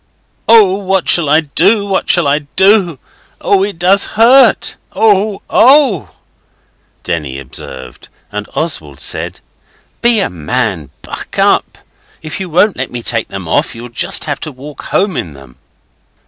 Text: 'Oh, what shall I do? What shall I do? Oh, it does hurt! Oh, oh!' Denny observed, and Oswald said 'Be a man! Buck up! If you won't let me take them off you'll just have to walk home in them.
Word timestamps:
'Oh, 0.47 0.73
what 0.77 1.07
shall 1.07 1.29
I 1.29 1.41
do? 1.41 1.85
What 1.85 2.09
shall 2.09 2.25
I 2.27 2.39
do? 2.55 2.97
Oh, 3.39 3.61
it 3.63 3.77
does 3.77 4.05
hurt! 4.17 4.75
Oh, 4.95 5.43
oh!' 5.47 6.15
Denny 7.03 7.37
observed, 7.37 8.09
and 8.31 8.49
Oswald 8.55 8.99
said 8.99 9.41
'Be 10.01 10.19
a 10.19 10.27
man! 10.27 10.89
Buck 11.03 11.37
up! 11.37 11.77
If 12.23 12.39
you 12.39 12.49
won't 12.49 12.77
let 12.77 12.89
me 12.89 13.03
take 13.03 13.27
them 13.27 13.47
off 13.47 13.75
you'll 13.75 13.89
just 13.89 14.25
have 14.25 14.39
to 14.39 14.51
walk 14.51 14.85
home 14.85 15.15
in 15.15 15.33
them. 15.33 15.57